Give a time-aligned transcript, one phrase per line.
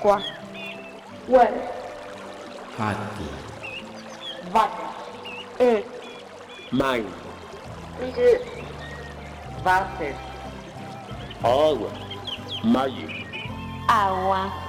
[0.00, 0.32] quatro,
[1.28, 1.62] uero,
[2.78, 3.24] rato,
[4.50, 4.88] vaca,
[5.60, 7.06] um, mãe,
[8.00, 8.40] ide,
[9.62, 10.14] váter,
[11.42, 11.90] água,
[12.64, 13.08] maio,
[13.88, 14.67] água.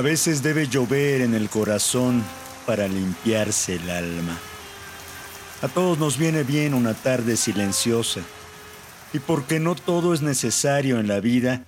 [0.00, 2.24] A veces debe llover en el corazón
[2.64, 4.34] para limpiarse el alma.
[5.60, 8.22] A todos nos viene bien una tarde silenciosa.
[9.12, 11.66] Y porque no todo es necesario en la vida,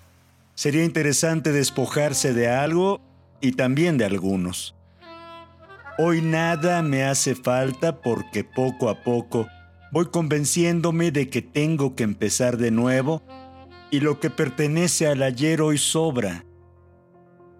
[0.54, 3.02] sería interesante despojarse de algo
[3.42, 4.74] y también de algunos.
[5.98, 9.46] Hoy nada me hace falta porque poco a poco
[9.90, 13.22] voy convenciéndome de que tengo que empezar de nuevo
[13.90, 16.46] y lo que pertenece al ayer hoy sobra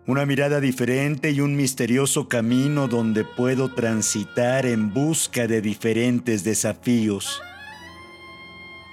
[0.05, 7.41] una mirada diferente y un misterioso camino donde puedo transitar en busca de diferentes desafíos.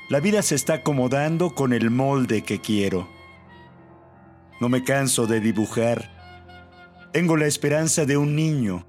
[0.09, 3.09] La vida se está acomodando con el molde que quiero.
[4.61, 7.09] No me canso de dibujar.
[7.11, 8.85] Tengo la esperanza de un niño.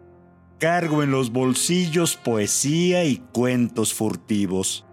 [0.58, 4.84] Cargo en los bolsillos poesía y cuentos furtivos.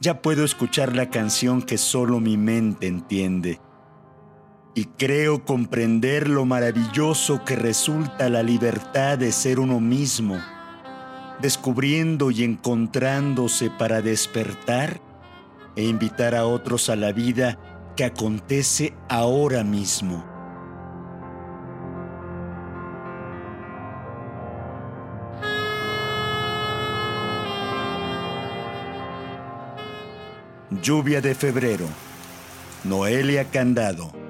[0.00, 3.60] Ya puedo escuchar la canción que solo mi mente entiende
[4.76, 10.38] y creo comprender lo maravilloso que resulta la libertad de ser uno mismo,
[11.40, 15.00] descubriendo y encontrándose para despertar
[15.76, 17.58] e invitar a otros a la vida
[17.96, 20.22] que acontece ahora mismo.
[30.82, 31.86] Lluvia de febrero.
[32.84, 34.25] Noelia Candado.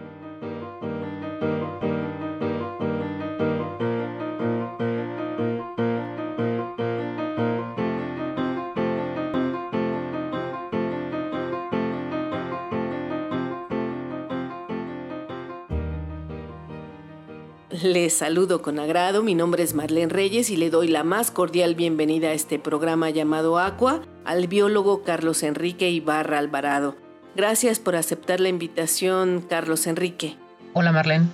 [17.83, 21.75] Les saludo con agrado, mi nombre es Marlene Reyes y le doy la más cordial
[21.75, 26.97] bienvenida a este programa llamado Aqua al biólogo Carlos Enrique Ibarra Alvarado.
[27.35, 30.39] Gracias por aceptar la invitación, Carlos Enrique.
[30.73, 31.27] Hola Marlene,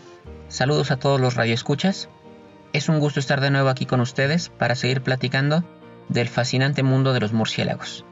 [0.49, 2.09] saludos a todos los radioescuchas.
[2.73, 5.63] Es un gusto estar de nuevo aquí con ustedes para seguir platicando
[6.09, 8.05] del fascinante mundo de los murciélagos.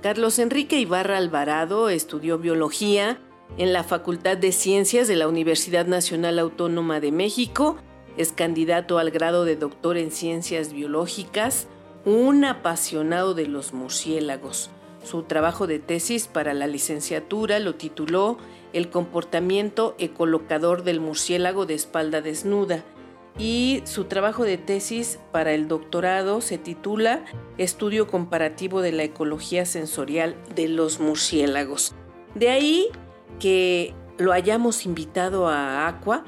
[0.00, 3.18] Carlos Enrique Ibarra Alvarado estudió biología
[3.56, 7.76] en la Facultad de Ciencias de la Universidad Nacional Autónoma de México,
[8.16, 11.68] es candidato al grado de doctor en Ciencias Biológicas,
[12.04, 14.70] un apasionado de los murciélagos.
[15.04, 18.38] Su trabajo de tesis para la licenciatura lo tituló
[18.72, 22.84] El comportamiento ecolocador del murciélago de espalda desnuda
[23.38, 27.24] y su trabajo de tesis para el doctorado se titula
[27.58, 31.94] Estudio comparativo de la ecología sensorial de los murciélagos.
[32.34, 32.88] De ahí
[33.38, 36.24] que lo hayamos invitado a Aqua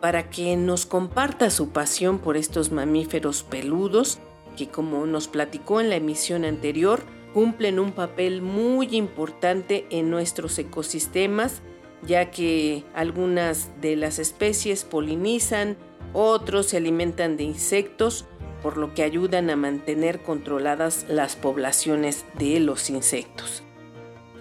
[0.00, 4.18] para que nos comparta su pasión por estos mamíferos peludos
[4.58, 10.58] que como nos platicó en la emisión anterior, cumplen un papel muy importante en nuestros
[10.58, 11.62] ecosistemas,
[12.02, 15.76] ya que algunas de las especies polinizan,
[16.12, 18.26] otros se alimentan de insectos,
[18.62, 23.62] por lo que ayudan a mantener controladas las poblaciones de los insectos.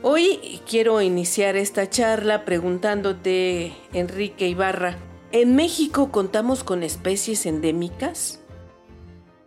[0.03, 4.95] Hoy quiero iniciar esta charla preguntándote, Enrique Ibarra,
[5.31, 8.43] ¿en México contamos con especies endémicas?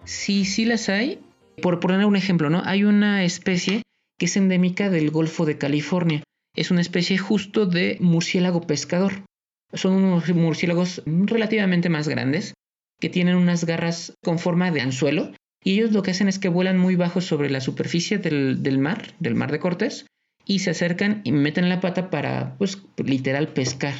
[0.04, 1.20] Sí, sí las hay.
[1.62, 2.62] Por poner un ejemplo, ¿no?
[2.64, 3.82] Hay una especie
[4.18, 6.24] que es endémica del Golfo de California.
[6.56, 9.12] Es una especie justo de murciélago pescador.
[9.72, 12.54] Son unos murciélagos relativamente más grandes
[13.00, 15.32] que tienen unas garras con forma de anzuelo
[15.62, 18.78] y ellos lo que hacen es que vuelan muy bajo sobre la superficie del, del
[18.78, 20.06] mar, del mar de Cortés,
[20.44, 23.94] y se acercan y meten la pata para, pues, literal pescar.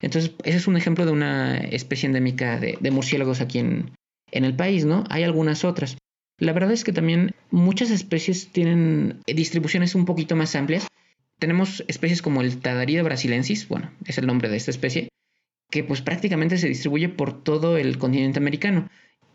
[0.00, 3.92] Entonces, ese es un ejemplo de una especie endémica de, murciélagos aquí en,
[4.30, 5.04] en el país, ¿no?
[5.08, 5.96] Hay algunas otras.
[6.38, 10.86] La verdad es que también muchas especies tienen distribuciones un poquito más amplias.
[11.38, 15.08] Tenemos especies como el Tadarida brasilensis, bueno, es el nombre de esta especie,
[15.70, 18.88] que pues prácticamente se distribuye por todo el continente americano.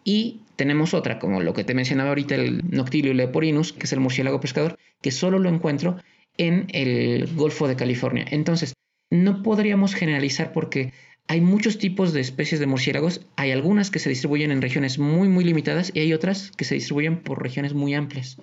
[0.04, 4.00] Y tenemos otra, como lo que te mencionaba ahorita, el Noctilio leporinus, que es el
[4.00, 5.98] murciélago pescador, que solo lo encuentro
[6.40, 8.26] en el Golfo de California.
[8.32, 8.74] Entonces,
[9.12, 10.94] no podríamos generalizar porque
[11.28, 15.28] hay muchos tipos de especies de murciélagos, hay algunas que se distribuyen en regiones muy
[15.28, 18.38] muy limitadas y hay otras que se distribuyen por regiones muy amplias.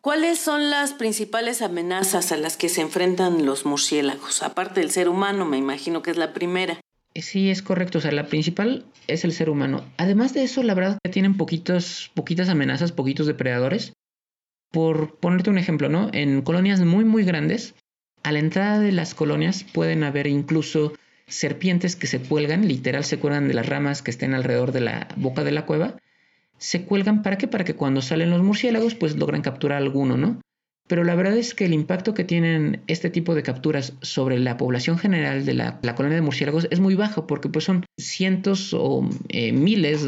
[0.00, 4.42] ¿Cuáles son las principales amenazas a las que se enfrentan los murciélagos?
[4.42, 6.80] Aparte del ser humano, me imagino que es la primera.
[7.14, 7.98] Sí, es correcto.
[7.98, 9.84] O sea, la principal es el ser humano.
[9.96, 13.94] Además de eso, la verdad que tienen poquitos, poquitas amenazas, poquitos depredadores.
[14.74, 16.10] Por ponerte un ejemplo, ¿no?
[16.12, 17.74] En colonias muy, muy grandes,
[18.22, 20.92] a la entrada de las colonias pueden haber incluso
[21.26, 25.08] serpientes que se cuelgan, literal se cuelgan de las ramas que estén alrededor de la
[25.16, 25.96] boca de la cueva
[26.58, 27.48] se cuelgan para qué?
[27.48, 30.40] Para que cuando salen los murciélagos pues logran capturar alguno, ¿no?
[30.86, 34.56] Pero la verdad es que el impacto que tienen este tipo de capturas sobre la
[34.58, 39.08] población general de la, colonia de murciélagos es muy bajo porque pues son cientos o
[39.28, 40.06] eh, miles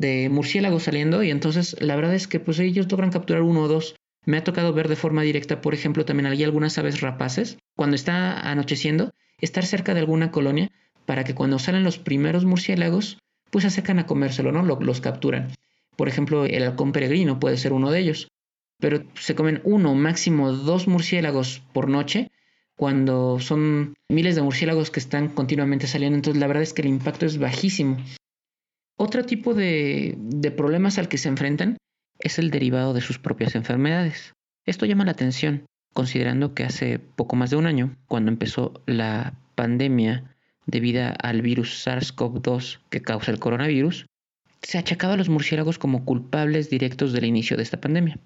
[0.00, 3.68] de murciélagos saliendo y entonces la verdad es que pues ellos logran capturar uno o
[3.68, 3.96] dos.
[4.24, 7.96] Me ha tocado ver de forma directa, por ejemplo, también hay algunas aves rapaces, cuando
[7.96, 10.70] está anocheciendo, estar cerca de alguna colonia
[11.04, 13.18] para que cuando salen los primeros murciélagos
[13.50, 14.62] pues se acercan a comérselo, ¿no?
[14.62, 15.48] los capturan.
[15.96, 18.28] Por ejemplo, el halcón peregrino puede ser uno de ellos.
[18.78, 22.30] Pero se comen uno, máximo dos murciélagos por noche
[22.74, 26.16] cuando son miles de murciélagos que están continuamente saliendo.
[26.16, 27.98] Entonces la verdad es que el impacto es bajísimo.
[29.02, 30.14] Otro tipo de,
[30.54, 31.78] problemas al que se enfrentan
[32.18, 34.34] es el derivado de sus propias enfermedades.
[34.66, 35.64] Esto llama la atención,
[35.94, 40.36] considerando que hace poco más de un año, cuando empezó la pandemia
[40.66, 44.04] debido al virus SARS-CoV-2 que causa el coronavirus,
[44.60, 48.18] se achacaba a los murciélagos como culpables directos del inicio de esta pandemia.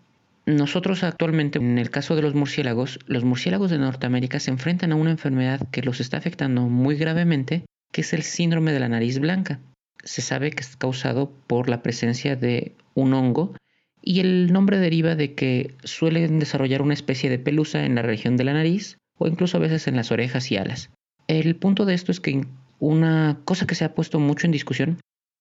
[0.44, 4.96] Nosotros actualmente, en el caso de los murciélagos, los murciélagos de Norteamérica se enfrentan a
[4.96, 9.20] una enfermedad que los está afectando muy gravemente, que es el síndrome de la nariz
[9.20, 9.60] blanca.
[10.04, 13.54] Se sabe que es causado por la presencia de un hongo
[14.02, 18.36] y el nombre deriva de que suelen desarrollar una especie de pelusa en la región
[18.36, 20.90] de la nariz o incluso a veces en las orejas y alas.
[21.26, 22.46] El punto de esto es que
[22.78, 24.98] una cosa que se ha puesto mucho en discusión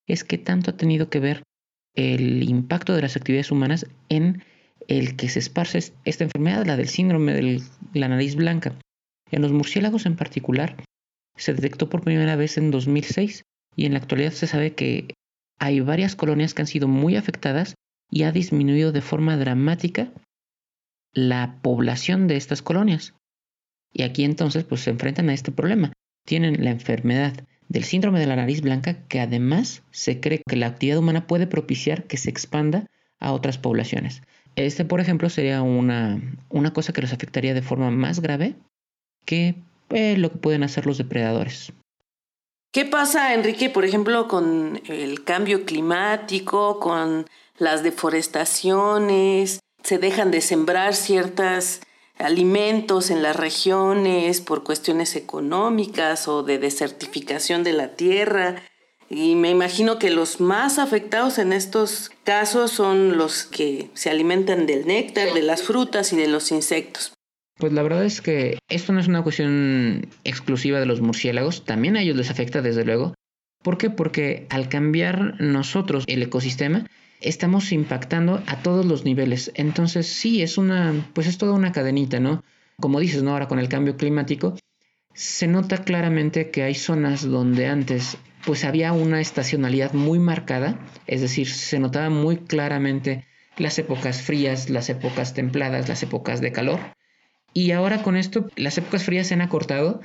[0.08, 1.44] es que tanto ha tenido que ver
[1.96, 4.44] el impacto de las actividades humanas en
[4.88, 7.62] el que se esparce esta enfermedad, la del síndrome de
[7.94, 8.74] la nariz blanca.
[9.32, 10.78] En los murciélagos en particular,
[11.36, 13.44] se detectó por primera vez en 2006
[13.76, 15.14] y en la actualidad se sabe que
[15.60, 17.76] hay varias colonias que han sido muy afectadas
[18.10, 20.12] y ha disminuido de forma dramática
[21.14, 23.14] la población de estas colonias.
[23.92, 25.94] Y aquí entonces pues se enfrentan a este problema.
[26.26, 27.34] Tienen la enfermedad
[27.70, 31.48] del síndrome de la nariz blanca que además se cree que la actividad humana puede
[31.48, 32.88] propiciar que se expanda
[33.20, 34.22] a otras poblaciones.
[34.56, 38.56] Este, por ejemplo, sería una, una cosa que los afectaría de forma más grave
[39.26, 39.56] que
[39.90, 41.74] eh, lo que pueden hacer los depredadores.
[42.74, 49.62] ¿Qué pasa, Enrique, por ejemplo, con el cambio climático, con las deforestaciones?
[49.84, 51.82] ¿Se dejan de sembrar ciertas
[52.18, 58.64] alimentos en las regiones por cuestiones económicas o de desertificación de la tierra.
[59.10, 64.66] Y me imagino que los más afectados en estos casos son los que se alimentan
[64.66, 67.13] del néctar, de las frutas y de los insectos.
[67.58, 71.96] Pues la verdad es que esto no es una cuestión exclusiva de los murciélagos, también
[71.96, 73.14] a ellos les afecta desde luego.
[73.62, 73.90] ¿Por qué?
[73.90, 76.86] Porque al cambiar nosotros el ecosistema,
[77.22, 79.52] estamos impactando a todos los niveles.
[79.56, 82.44] Entonces, sí, es una, pues es toda una cadenita, ¿no?
[82.80, 83.32] Como dices, ¿no?
[83.32, 84.58] Ahora con el cambio climático,
[85.14, 91.22] se nota claramente que hay zonas donde antes pues había una estacionalidad muy marcada, es
[91.22, 93.26] decir, se notaba muy claramente
[93.58, 96.80] las épocas frías, las épocas templadas, las épocas de calor.
[97.54, 100.02] Y ahora con esto las épocas frías se han acortado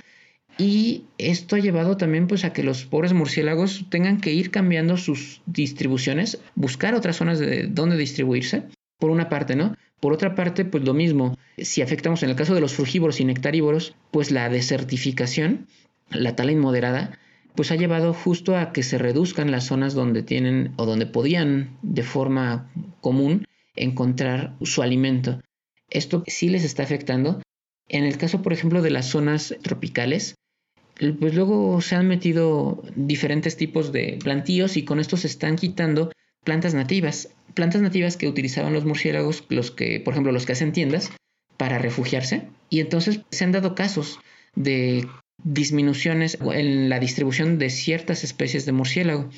[0.59, 4.97] y esto ha llevado también pues a que los pobres murciélagos tengan que ir cambiando
[4.97, 8.65] sus distribuciones, buscar otras zonas de donde distribuirse,
[8.99, 9.77] por una parte, ¿no?
[10.01, 13.25] Por otra parte, pues lo mismo, si afectamos en el caso de los frugívoros y
[13.25, 15.67] nectarívoros, pues la desertificación,
[16.11, 17.19] la tala inmoderada,
[17.55, 21.77] pues ha llevado justo a que se reduzcan las zonas donde tienen o donde podían
[21.83, 25.41] de forma común encontrar su alimento.
[25.91, 27.41] Esto sí les está afectando.
[27.89, 30.35] En el caso, por ejemplo, de las zonas tropicales,
[31.21, 36.11] pues luego se han metido diferentes tipos de plantíos y con esto se están quitando
[36.45, 40.73] plantas nativas, plantas nativas que utilizaban los murciélagos, los que, por ejemplo, los que hacen
[40.73, 41.11] tiendas
[41.57, 44.19] para refugiarse y entonces se han dado casos
[44.55, 45.07] de
[45.45, 49.29] disminuciones en la distribución de ciertas especies de murciélago.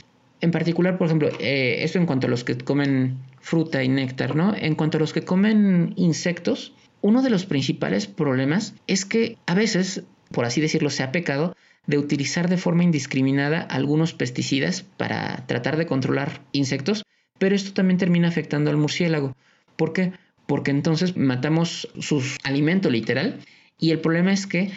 [0.41, 4.37] En particular, por ejemplo, eh, esto en cuanto a los que comen fruta y néctar,
[4.37, 4.55] ¿no?
[4.55, 9.55] En cuanto a los que comen insectos, uno de los principales problemas es que a
[9.55, 11.57] veces por así decirlo, se ha pecado
[11.87, 17.05] de utilizar de forma indiscriminada algunos pesticidas para tratar de controlar insectos,
[17.39, 19.37] pero esto también termina afectando al murciélago.
[19.77, 20.13] ¿Por qué?
[20.47, 23.41] Porque entonces matamos su alimento literal
[23.79, 24.71] y el problema es que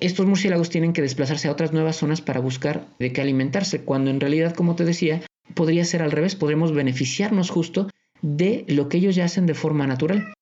[0.00, 4.10] estos murciélagos tienen que desplazarse a otras nuevas zonas para buscar de qué alimentarse, cuando
[4.10, 5.22] en realidad, como te decía,
[5.54, 7.88] podría ser al revés, podremos beneficiarnos justo
[8.22, 10.32] de lo que ellos ya hacen de forma natural.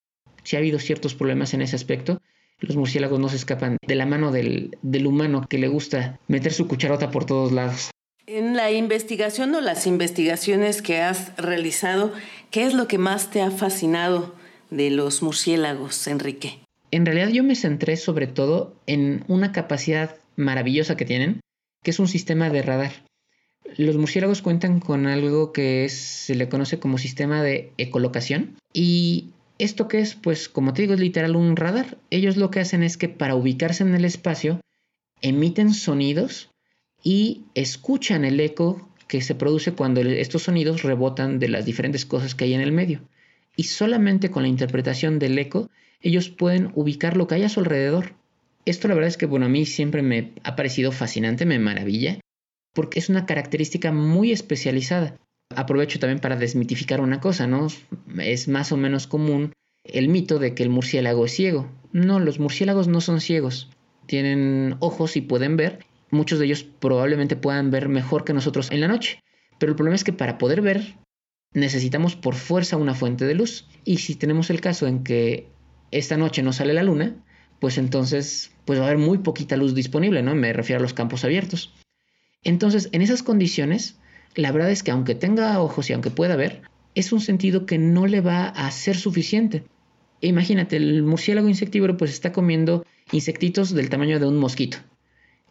[0.43, 2.21] Si ha habido ciertos problemas en ese aspecto,
[2.61, 6.53] los murciélagos no se escapan de la mano del, del humano que le gusta meter
[6.53, 7.91] su cucharota por todos lados.
[8.27, 12.13] En la investigación o las investigaciones que has realizado,
[12.51, 14.35] ¿qué es lo que más te ha fascinado
[14.71, 16.59] de los murciélagos, Enrique?
[16.91, 21.41] En realidad yo me centré sobre todo en una capacidad maravillosa que tienen,
[21.83, 22.93] que es un sistema de radar.
[23.77, 29.89] Los murciélagos cuentan con algo que se le conoce como sistema de ecolocación y ¿Esto
[29.89, 30.15] qué es?
[30.15, 31.99] Pues como te digo, es literal un radar.
[32.11, 34.61] Ellos lo que hacen es que para ubicarse en el espacio,
[35.21, 36.51] emiten sonidos
[37.03, 42.37] y escuchan el eco que se produce cuando estos sonidos rebotan de las diferentes cosas
[42.37, 43.01] que hay en el medio.
[43.57, 45.69] Y solamente con la interpretación del eco,
[46.01, 48.15] ellos pueden ubicar lo que hay a su alrededor.
[48.65, 52.21] Esto la verdad es que, bueno, a mí siempre me ha parecido fascinante, me maravilla,
[52.79, 55.19] porque es una característica muy especializada
[55.57, 57.67] aprovecho también para desmitificar una cosa, ¿no?
[58.21, 61.69] Es más o menos común el mito de que el murciélago es ciego.
[61.91, 63.69] No, los murciélagos no son ciegos.
[64.07, 65.87] Tienen ojos y pueden ver.
[66.13, 69.25] Muchos de ellos probablemente puedan ver mejor que nosotros en la noche.
[69.59, 70.95] Pero el problema es que para poder ver
[71.53, 73.67] necesitamos por fuerza una fuente de luz.
[73.85, 75.49] Y si tenemos el caso en que
[75.91, 77.17] esta noche no sale la luna,
[77.59, 80.37] pues entonces pues va a haber muy poquita luz disponible, ¿no?
[80.37, 81.75] Me refiero a los campos abiertos.
[82.45, 83.99] Entonces, en esas condiciones,
[84.35, 86.63] la verdad es que aunque tenga ojos y aunque pueda ver,
[86.95, 89.65] es un sentido que no le va a ser suficiente.
[90.21, 94.79] Imagínate, el murciélago insectívoro pues está comiendo insectitos del tamaño de un mosquito.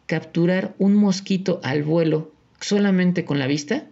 [0.06, 3.88] Capturar un mosquito al vuelo solamente con la vista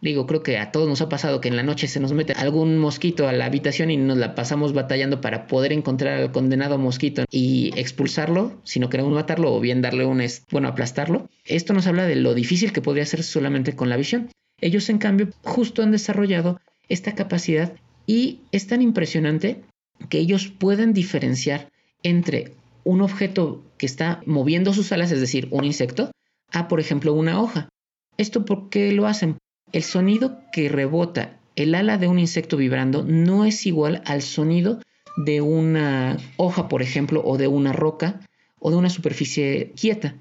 [0.00, 2.32] Digo, creo que a todos nos ha pasado que en la noche se nos mete
[2.34, 6.78] algún mosquito a la habitación y nos la pasamos batallando para poder encontrar al condenado
[6.78, 11.28] mosquito y expulsarlo, si no queremos matarlo o bien darle un, bueno, aplastarlo.
[11.44, 14.30] Esto nos habla de lo difícil que podría ser solamente con la visión.
[14.60, 17.72] Ellos, en cambio, justo han desarrollado esta capacidad
[18.06, 19.62] y es tan impresionante
[20.08, 21.70] que ellos pueden diferenciar
[22.04, 22.52] entre
[22.84, 26.12] un objeto que está moviendo sus alas, es decir, un insecto,
[26.52, 27.68] a, por ejemplo, una hoja.
[28.16, 29.38] ¿Esto por qué lo hacen?
[29.72, 34.80] El sonido que rebota el ala de un insecto vibrando no es igual al sonido
[35.16, 38.20] de una hoja, por ejemplo, o de una roca
[38.60, 40.14] o de una superficie quieta.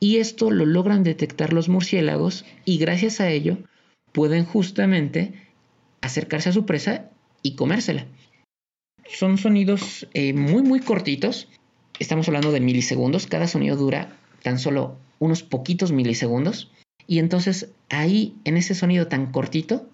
[0.00, 3.58] Y esto lo logran detectar los murciélagos y gracias a ello
[4.12, 5.32] pueden justamente
[6.02, 7.10] acercarse a su presa
[7.42, 8.06] y comérsela.
[9.06, 11.48] Son sonidos eh, muy muy cortitos.
[11.98, 13.26] Estamos hablando de milisegundos.
[13.26, 16.70] Cada sonido dura tan solo unos poquitos milisegundos.
[17.06, 19.88] Y entonces ahí, en ese sonido tan cortito,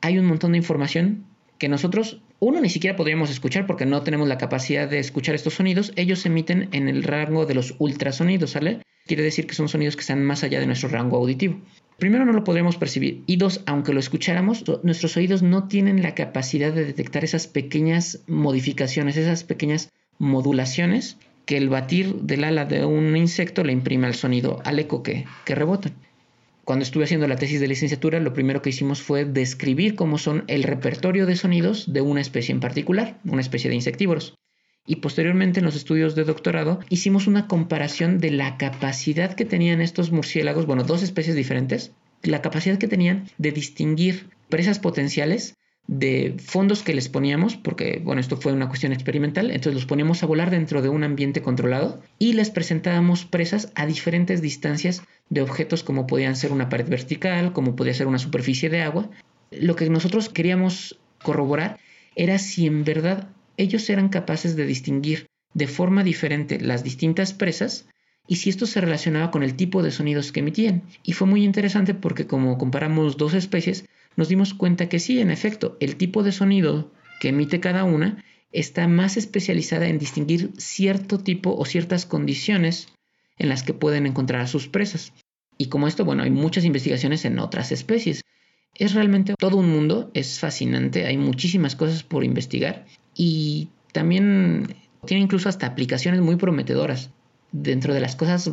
[0.00, 1.24] hay un montón de información
[1.58, 5.54] que nosotros, uno, ni siquiera podríamos escuchar porque no tenemos la capacidad de escuchar estos
[5.54, 5.92] sonidos.
[5.94, 8.80] Ellos se emiten en el rango de los ultrasonidos, ¿sale?
[9.06, 11.60] Quiere decir que son sonidos que están más allá de nuestro rango auditivo.
[11.98, 13.22] Primero, no lo podríamos percibir.
[13.26, 18.22] Y dos, aunque lo escucháramos, nuestros oídos no tienen la capacidad de detectar esas pequeñas
[18.26, 24.14] modificaciones, esas pequeñas modulaciones que el batir del ala de un insecto le imprime al
[24.14, 25.92] sonido, al eco que, que rebota
[26.64, 30.44] cuando estuve haciendo la tesis de licenciatura, lo primero que hicimos fue describir cómo son
[30.46, 34.34] el repertorio de sonidos de una especie en particular, una especie de insectívoros.
[34.86, 39.80] Y posteriormente en los estudios de doctorado hicimos una comparación de la capacidad que tenían
[39.80, 41.92] estos murciélagos, bueno, dos especies diferentes,
[42.22, 48.20] la capacidad que tenían de distinguir presas potenciales de fondos que les poníamos, porque bueno,
[48.20, 52.00] esto fue una cuestión experimental, entonces los poníamos a volar dentro de un ambiente controlado
[52.18, 57.52] y les presentábamos presas a diferentes distancias de objetos como podían ser una pared vertical,
[57.52, 59.10] como podía ser una superficie de agua.
[59.50, 61.78] Lo que nosotros queríamos corroborar
[62.14, 67.86] era si en verdad ellos eran capaces de distinguir de forma diferente las distintas presas
[68.26, 70.82] y si esto se relacionaba con el tipo de sonidos que emitían.
[71.02, 73.84] Y fue muy interesante porque como comparamos dos especies,
[74.16, 78.24] nos dimos cuenta que sí, en efecto, el tipo de sonido que emite cada una
[78.52, 82.88] está más especializada en distinguir cierto tipo o ciertas condiciones
[83.38, 85.12] en las que pueden encontrar a sus presas.
[85.58, 88.22] Y como esto, bueno, hay muchas investigaciones en otras especies.
[88.74, 94.74] Es realmente todo un mundo, es fascinante, hay muchísimas cosas por investigar y también
[95.06, 97.10] tiene incluso hasta aplicaciones muy prometedoras.
[97.52, 98.50] Dentro de las cosas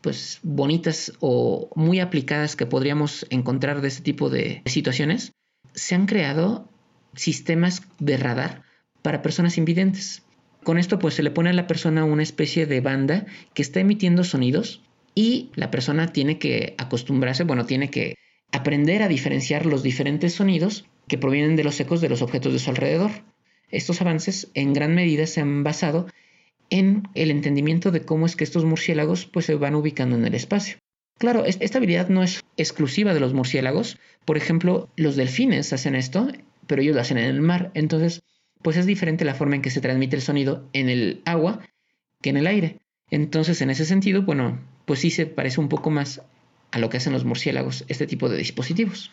[0.00, 5.32] pues bonitas o muy aplicadas que podríamos encontrar de este tipo de situaciones,
[5.74, 6.68] se han creado
[7.14, 8.62] sistemas de radar
[9.02, 10.22] para personas invidentes.
[10.62, 13.80] Con esto pues se le pone a la persona una especie de banda que está
[13.80, 14.82] emitiendo sonidos
[15.14, 18.16] y la persona tiene que acostumbrarse, bueno, tiene que
[18.52, 22.58] aprender a diferenciar los diferentes sonidos que provienen de los ecos de los objetos de
[22.58, 23.10] su alrededor.
[23.70, 26.06] Estos avances en gran medida se han basado
[26.70, 30.34] en el entendimiento de cómo es que estos murciélagos pues, se van ubicando en el
[30.34, 30.78] espacio.
[31.18, 33.98] Claro, esta habilidad no es exclusiva de los murciélagos.
[34.24, 36.28] Por ejemplo, los delfines hacen esto,
[36.66, 37.70] pero ellos lo hacen en el mar.
[37.74, 38.22] Entonces,
[38.62, 41.60] pues es diferente la forma en que se transmite el sonido en el agua
[42.22, 42.78] que en el aire.
[43.10, 46.22] Entonces, en ese sentido, bueno, pues sí se parece un poco más
[46.70, 49.10] a lo que hacen los murciélagos, este tipo de dispositivos.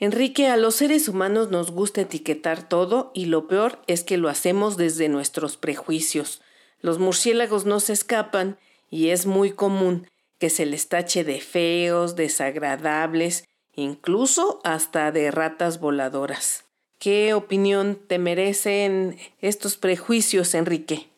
[0.00, 4.28] Enrique, a los seres humanos nos gusta etiquetar todo y lo peor es que lo
[4.28, 6.42] hacemos desde nuestros prejuicios.
[6.84, 8.58] Los murciélagos no se escapan
[8.90, 10.06] y es muy común
[10.38, 16.66] que se les tache de feos, desagradables, incluso hasta de ratas voladoras.
[16.98, 21.08] ¿Qué opinión te merecen estos prejuicios, Enrique?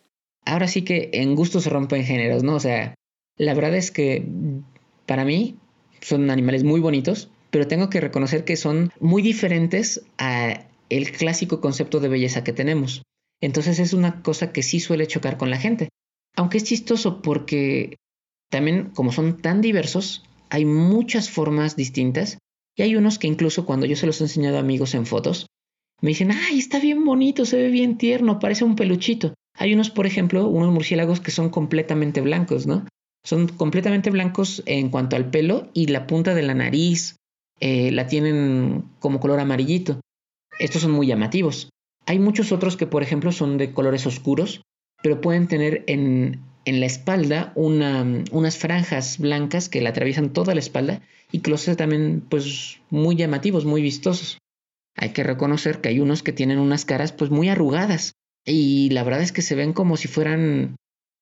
[0.45, 2.55] Ahora sí que en gusto se rompen géneros, ¿no?
[2.55, 2.95] O sea,
[3.37, 4.25] la verdad es que
[5.05, 5.57] para mí
[6.01, 11.61] son animales muy bonitos, pero tengo que reconocer que son muy diferentes a el clásico
[11.61, 13.03] concepto de belleza que tenemos.
[13.41, 15.89] Entonces es una cosa que sí suele chocar con la gente.
[16.37, 17.97] Aunque es chistoso porque
[18.51, 22.39] también como son tan diversos, hay muchas formas distintas
[22.77, 25.47] y hay unos que incluso cuando yo se los he enseñado a amigos en fotos,
[26.03, 29.35] me dicen, ay, está bien bonito, se ve bien tierno, parece un peluchito.
[29.55, 32.87] Hay unos, por ejemplo, unos murciélagos que son completamente blancos, ¿no?
[33.25, 37.17] Son completamente blancos en cuanto al pelo y la punta de la nariz
[37.61, 40.01] eh, la tienen como color amarillito.
[40.59, 41.71] Estos son muy llamativos.
[42.07, 44.63] Hay muchos otros que, por ejemplo, son de colores oscuros,
[45.03, 51.03] pero pueden tener en, la espalda unas franjas blancas que la atraviesan toda la espalda
[51.31, 54.39] y que también pues, muy llamativos, muy vistosos.
[54.97, 58.13] Hay que reconocer que hay unos que tienen unas caras pues muy arrugadas
[58.47, 60.77] y la verdad es que se ven como si fueran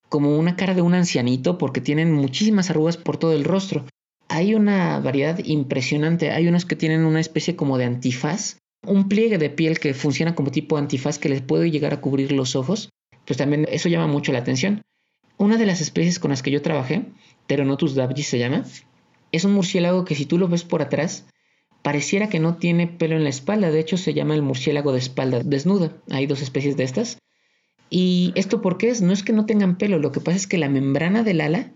[0.08, 3.84] como una cara de un ancianito porque tienen muchísimas arrugas por todo el rostro.
[4.28, 6.30] Hay una variedad impresionante.
[6.30, 10.34] Hay unos que tienen una especie como de antifaz, un pliegue de piel que funciona
[10.34, 12.90] como tipo antifaz que les puede llegar a cubrir los ojos.
[13.24, 14.82] Pues también eso llama mucho la atención.
[15.36, 17.06] Una de las especies con las que yo trabajé,
[17.46, 18.64] Pteronotus dabgis se llama,
[19.32, 21.26] es un murciélago que si tú lo ves por atrás,
[21.82, 23.70] pareciera que no tiene pelo en la espalda.
[23.70, 25.96] De hecho, se llama el murciélago de espalda desnuda.
[26.10, 27.18] Hay dos especies de estas.
[27.90, 29.02] ¿Y esto por qué es?
[29.02, 31.72] No es que no tengan pelo, lo que pasa es que la membrana del ala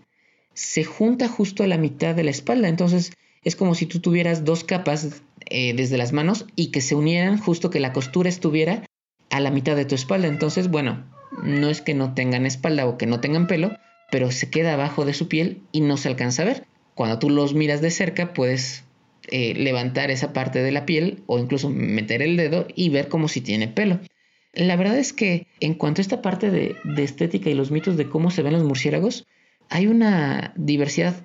[0.53, 2.67] se junta justo a la mitad de la espalda.
[2.69, 3.11] Entonces
[3.43, 7.37] es como si tú tuvieras dos capas eh, desde las manos y que se unieran
[7.37, 8.83] justo que la costura estuviera
[9.29, 10.27] a la mitad de tu espalda.
[10.27, 11.05] Entonces, bueno,
[11.43, 13.71] no es que no tengan espalda o que no tengan pelo,
[14.11, 16.65] pero se queda abajo de su piel y no se alcanza a ver.
[16.95, 18.83] Cuando tú los miras de cerca, puedes
[19.27, 23.27] eh, levantar esa parte de la piel o incluso meter el dedo y ver como
[23.27, 23.99] si tiene pelo.
[24.53, 28.09] La verdad es que en cuanto a esta parte de, estética y los mitos de
[28.09, 29.27] cómo se ven los murciélagos,
[29.69, 31.15] hay una diversidad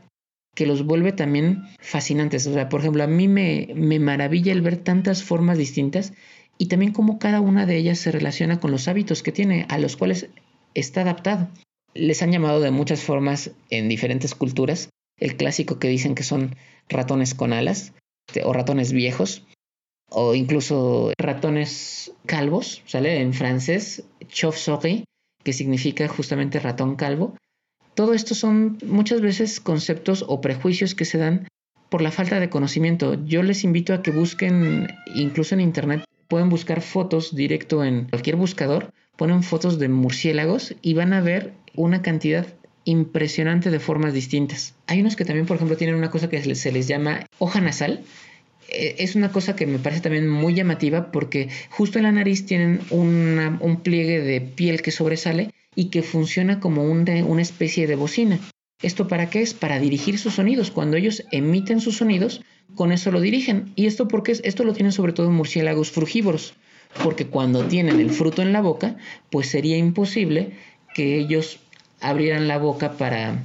[0.55, 2.47] que los vuelve también fascinantes.
[2.47, 6.13] O sea, por ejemplo, a mí me, me maravilla el ver tantas formas distintas
[6.59, 9.79] y también cómo cada una de ellas se relaciona con los hábitos que tiene, a
[9.79, 10.29] los cuales
[10.75, 11.49] está adaptado.
[11.95, 14.91] Les han llamado de muchas formas en diferentes culturas.
[15.19, 16.57] El clásico que dicen que son
[16.89, 17.93] ratones con alas
[18.45, 19.47] o ratones viejos
[20.11, 23.21] o incluso ratones calvos, ¿sale?
[23.21, 25.05] En francés, chauve-souris,
[25.43, 27.37] que significa justamente ratón calvo.
[27.95, 31.47] Todo esto son muchas veces conceptos o prejuicios que se dan
[31.89, 33.25] por la falta de conocimiento.
[33.25, 38.35] Yo les invito a que busquen, incluso en internet, pueden buscar fotos directo en cualquier
[38.35, 42.47] buscador, ponen fotos de murciélagos y van a ver una cantidad
[42.85, 44.75] impresionante de formas distintas.
[44.89, 48.03] Hay unos que también, por ejemplo, tienen una cosa que se les llama hoja nasal,
[48.69, 52.45] eh, es una cosa que me parece también muy llamativa porque justo en la nariz
[52.47, 58.39] tienen un pliegue de piel que sobresale y que funciona como una especie de bocina.
[58.83, 59.55] ¿Esto para qué es?
[59.55, 60.71] Para dirigir sus sonidos.
[60.71, 62.43] Cuando ellos emiten sus sonidos,
[62.75, 63.73] con eso lo dirigen.
[63.77, 64.43] ¿Y esto porque es?
[64.45, 66.55] Esto lo tienen sobre todo murciélagos frugívoros,
[67.03, 68.97] porque cuando tienen el fruto en la boca,
[69.31, 70.53] pues sería imposible
[70.95, 71.61] que ellos
[72.01, 73.43] abrieran la boca para,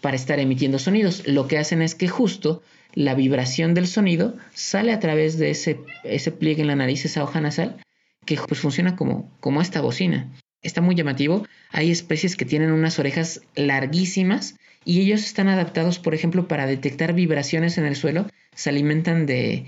[0.00, 1.26] para estar emitiendo sonidos.
[1.26, 5.80] Lo que hacen es que justo la vibración del sonido sale a través de ese,
[6.04, 7.76] ese pliegue en la nariz, esa hoja nasal,
[8.24, 10.30] que pues funciona como, como esta bocina.
[10.62, 11.46] Está muy llamativo.
[11.70, 17.12] Hay especies que tienen unas orejas larguísimas y ellos están adaptados, por ejemplo, para detectar
[17.12, 18.26] vibraciones en el suelo.
[18.54, 19.66] Se alimentan de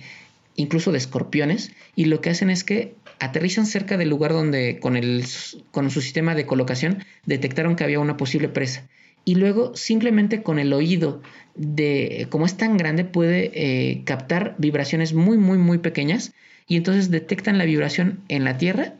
[0.56, 4.96] incluso de escorpiones y lo que hacen es que aterrizan cerca del lugar donde con,
[4.96, 5.24] el,
[5.70, 8.88] con su sistema de colocación detectaron que había una posible presa
[9.24, 11.22] y luego simplemente con el oído
[11.54, 16.32] de como es tan grande puede eh, captar vibraciones muy muy muy pequeñas
[16.66, 18.94] y entonces detectan la vibración en la tierra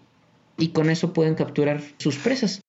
[0.58, 2.60] y con eso pueden capturar sus presas.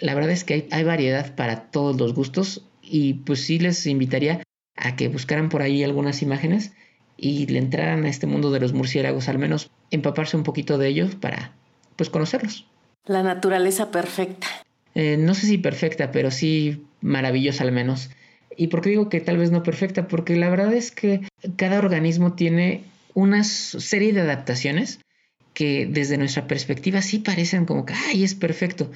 [0.00, 3.84] La verdad es que hay, hay variedad para todos los gustos y pues sí les
[3.86, 4.42] invitaría
[4.76, 6.72] a que buscaran por ahí algunas imágenes
[7.16, 10.88] y le entraran a este mundo de los murciélagos, al menos empaparse un poquito de
[10.88, 11.52] ellos para
[11.96, 12.66] pues conocerlos.
[13.04, 14.46] La naturaleza perfecta.
[14.94, 18.10] Eh, no sé si perfecta, pero sí maravillosa al menos.
[18.56, 20.06] ¿Y por qué digo que tal vez no perfecta?
[20.06, 21.22] Porque la verdad es que
[21.56, 22.84] cada organismo tiene
[23.14, 25.00] una serie de adaptaciones
[25.58, 28.92] que desde nuestra perspectiva sí parecen como que, ay, es perfecto.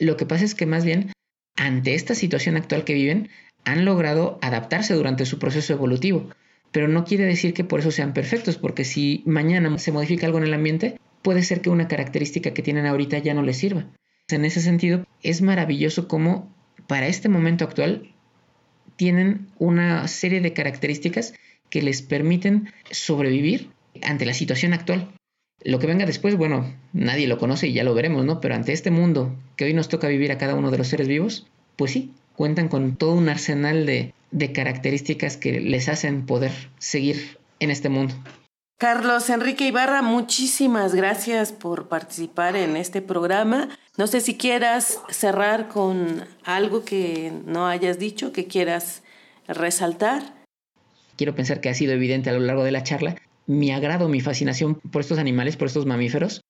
[0.00, 1.12] Lo que pasa es que más bien,
[1.54, 3.28] ante esta situación actual que viven,
[3.66, 6.30] han logrado adaptarse durante su proceso evolutivo.
[6.70, 10.38] Pero no quiere decir que por eso sean perfectos, porque si mañana se modifica algo
[10.38, 13.84] en el ambiente, puede ser que una característica que tienen ahorita ya no les sirva.
[14.28, 18.14] En ese sentido, es maravilloso cómo para este momento actual
[18.96, 21.34] tienen una serie de características
[21.68, 25.12] que les permiten sobrevivir ante la situación actual.
[25.64, 28.40] Lo que venga después, bueno, nadie lo conoce y ya lo veremos, ¿no?
[28.40, 31.06] Pero ante este mundo que hoy nos toca vivir a cada uno de los seres
[31.06, 31.46] vivos,
[31.76, 37.38] pues sí, cuentan con todo un arsenal de, de características que les hacen poder seguir
[37.60, 38.14] en este mundo.
[38.76, 43.68] Carlos Enrique Ibarra, muchísimas gracias por participar en este programa.
[43.96, 49.04] No sé si quieras cerrar con algo que no hayas dicho, que quieras
[49.46, 50.34] resaltar.
[51.16, 53.14] Quiero pensar que ha sido evidente a lo largo de la charla
[53.58, 56.42] mi agrado, mi fascinación por estos animales, por estos mamíferos.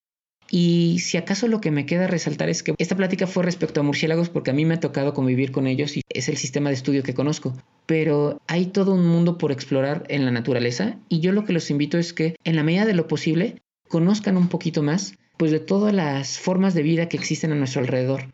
[0.51, 3.85] Y si acaso lo que me queda resaltar es que esta plática fue respecto a
[3.85, 6.75] murciélagos porque a mí me ha tocado convivir con ellos y es el sistema de
[6.75, 7.55] estudio que conozco.
[7.87, 11.71] Pero hay todo un mundo por explorar en la naturaleza y yo lo que los
[11.71, 15.61] invito es que en la medida de lo posible conozcan un poquito más pues de
[15.61, 18.27] todas las formas de vida que existen a nuestro alrededor.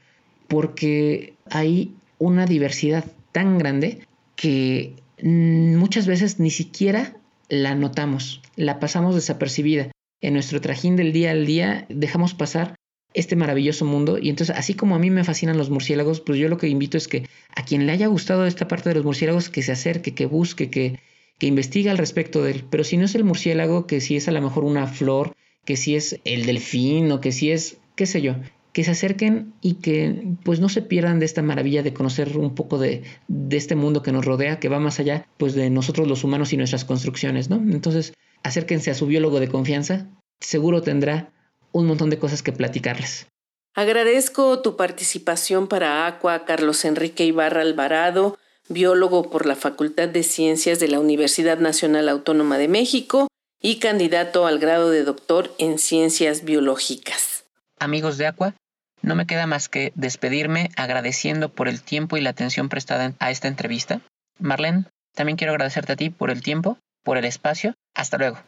[0.49, 4.01] Porque hay una diversidad tan grande
[4.35, 7.18] que muchas veces ni siquiera
[7.49, 9.91] la notamos, la pasamos desapercibida.
[10.21, 12.75] En nuestro trajín del día al día dejamos pasar
[13.15, 16.49] este maravilloso mundo y entonces así como a mí me fascinan los murciélagos, pues yo
[16.49, 19.49] lo que invito es que a quien le haya gustado esta parte de los murciélagos
[19.49, 20.99] que se acerque, que busque, que,
[21.39, 22.65] que investigue al respecto de él.
[22.71, 25.35] Pero si no es el murciélago, que si es a lo mejor una flor,
[25.65, 28.35] que si es el delfín o que si es, qué sé yo,
[28.79, 32.55] que se acerquen y que pues no se pierdan de esta maravilla de conocer un
[32.55, 36.07] poco de, de, este mundo que nos rodea, que va más allá pues de nosotros
[36.07, 37.57] los humanos y nuestras construcciones, ¿no?
[37.57, 38.13] Entonces,
[38.45, 40.07] acérquense a su biólogo de confianza,
[40.39, 41.33] seguro tendrá
[41.73, 43.27] un montón de cosas que platicarles.
[43.75, 48.39] Agradezco tu participación para Aqua, Carlos Enrique Ibarra Alvarado,
[48.69, 53.27] biólogo por la Facultad de Ciencias de la Universidad Nacional Autónoma de México
[53.61, 57.45] y candidato al grado de doctor en Ciencias Biológicas.
[57.81, 58.55] Amigos de Aqua,
[59.03, 63.31] no me queda más que despedirme agradeciendo por el tiempo y la atención prestada a
[63.31, 64.01] esta entrevista.
[64.39, 64.85] Marlene,
[65.15, 67.75] también quiero agradecerte a ti por el tiempo, por el espacio.
[67.95, 68.39] Hasta luego.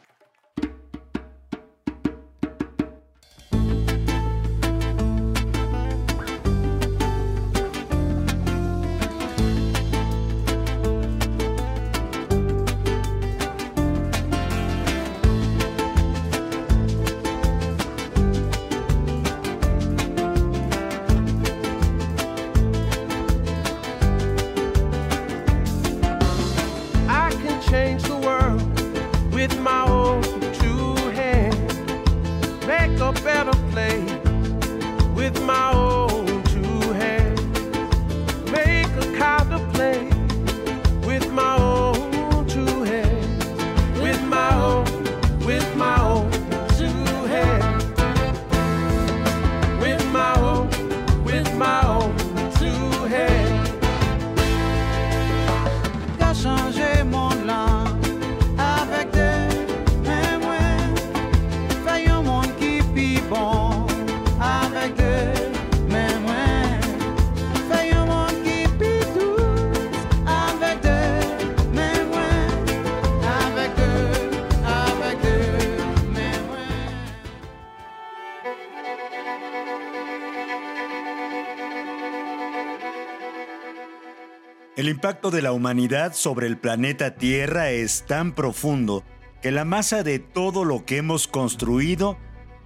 [84.91, 89.03] Impacto de la humanidad sobre el planeta Tierra es tan profundo
[89.41, 92.17] que la masa de todo lo que hemos construido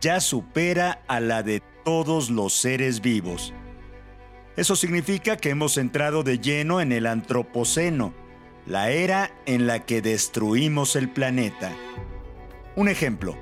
[0.01, 3.53] ya supera a la de todos los seres vivos.
[4.57, 8.13] Eso significa que hemos entrado de lleno en el Antropoceno,
[8.65, 11.71] la era en la que destruimos el planeta.
[12.75, 13.37] Un ejemplo,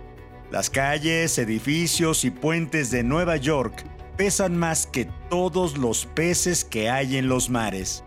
[0.51, 3.85] las calles, edificios y puentes de Nueva York
[4.17, 8.02] pesan más que todos los peces que hay en los mares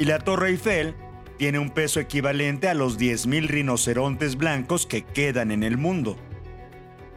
[0.00, 0.94] y la Torre Eiffel
[1.36, 6.16] tiene un peso equivalente a los 10.000 rinocerontes blancos que quedan en el mundo.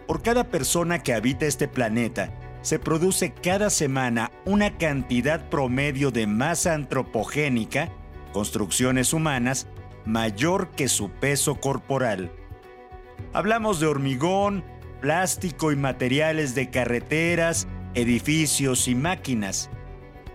[0.06, 6.28] Por cada persona que habita este planeta, se produce cada semana una cantidad promedio de
[6.28, 7.90] masa antropogénica,
[8.34, 9.68] construcciones humanas,
[10.04, 12.34] mayor que su peso corporal.
[13.32, 14.62] Hablamos de hormigón,
[15.00, 19.70] plástico y materiales de carreteras, edificios y máquinas.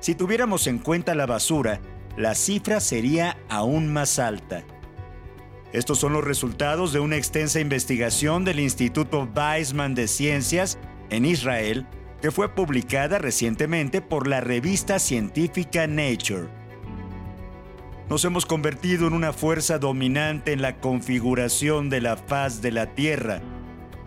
[0.00, 1.82] Si tuviéramos en cuenta la basura,
[2.18, 4.64] la cifra sería aún más alta.
[5.72, 10.78] Estos son los resultados de una extensa investigación del Instituto Weizmann de Ciencias
[11.10, 11.86] en Israel,
[12.20, 16.48] que fue publicada recientemente por la revista científica Nature.
[18.10, 22.94] Nos hemos convertido en una fuerza dominante en la configuración de la faz de la
[22.96, 23.40] Tierra.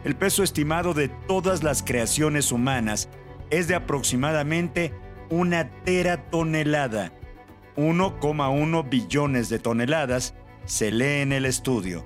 [0.03, 3.07] El peso estimado de todas las creaciones humanas
[3.51, 4.91] es de aproximadamente
[5.29, 7.13] una teratonelada,
[7.81, 12.05] 1,1 billones de toneladas, se lee en el estudio.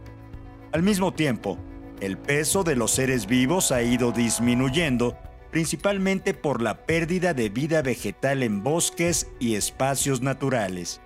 [0.72, 1.58] Al mismo tiempo,
[2.02, 5.18] el peso de los seres vivos ha ido disminuyendo,
[5.52, 11.02] principalmente por la pérdida de vida vegetal en bosques y espacios naturales.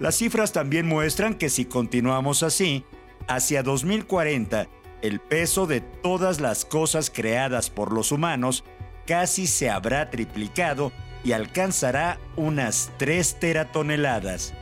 [0.00, 2.84] Las cifras también muestran que si continuamos así,
[3.28, 4.66] hacia 2040,
[5.02, 8.64] el peso de todas las cosas creadas por los humanos
[9.06, 10.92] casi se habrá triplicado
[11.24, 14.54] y alcanzará unas 3 teratoneladas.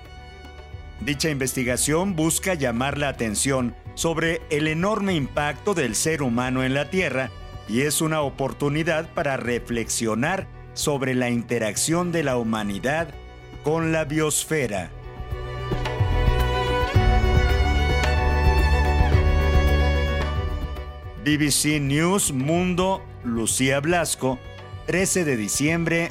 [1.00, 6.90] Dicha investigación busca llamar la atención sobre el enorme impacto del ser humano en la
[6.90, 7.30] Tierra
[7.68, 13.08] y es una oportunidad para reflexionar sobre la interacción de la humanidad
[13.64, 14.90] con la biosfera.
[21.24, 24.38] BBC News Mundo, Lucía Blasco,
[24.86, 26.10] 13 de diciembre